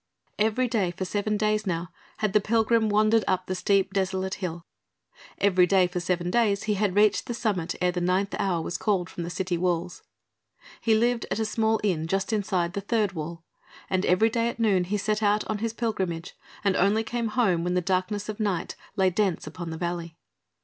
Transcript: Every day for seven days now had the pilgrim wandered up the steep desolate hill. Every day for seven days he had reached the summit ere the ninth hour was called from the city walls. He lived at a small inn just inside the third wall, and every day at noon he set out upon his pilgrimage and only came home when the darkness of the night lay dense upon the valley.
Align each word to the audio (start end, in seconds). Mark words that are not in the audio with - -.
Every 0.39 0.67
day 0.67 0.89
for 0.89 1.05
seven 1.05 1.37
days 1.37 1.67
now 1.67 1.89
had 2.17 2.33
the 2.33 2.41
pilgrim 2.41 2.89
wandered 2.89 3.23
up 3.27 3.45
the 3.45 3.53
steep 3.53 3.93
desolate 3.93 4.33
hill. 4.33 4.65
Every 5.37 5.67
day 5.67 5.85
for 5.85 5.99
seven 5.99 6.31
days 6.31 6.63
he 6.63 6.73
had 6.73 6.95
reached 6.95 7.27
the 7.27 7.35
summit 7.35 7.75
ere 7.79 7.91
the 7.91 8.01
ninth 8.01 8.33
hour 8.39 8.63
was 8.63 8.79
called 8.79 9.11
from 9.11 9.21
the 9.21 9.29
city 9.29 9.59
walls. 9.59 10.01
He 10.81 10.95
lived 10.95 11.27
at 11.29 11.37
a 11.37 11.45
small 11.45 11.79
inn 11.83 12.07
just 12.07 12.33
inside 12.33 12.73
the 12.73 12.81
third 12.81 13.11
wall, 13.11 13.43
and 13.91 14.03
every 14.07 14.31
day 14.31 14.49
at 14.49 14.59
noon 14.59 14.85
he 14.85 14.97
set 14.97 15.21
out 15.21 15.43
upon 15.43 15.59
his 15.59 15.71
pilgrimage 15.71 16.35
and 16.63 16.75
only 16.75 17.03
came 17.03 17.27
home 17.27 17.63
when 17.63 17.75
the 17.75 17.79
darkness 17.79 18.27
of 18.27 18.37
the 18.37 18.43
night 18.43 18.75
lay 18.95 19.11
dense 19.11 19.45
upon 19.45 19.69
the 19.69 19.77
valley. 19.77 20.17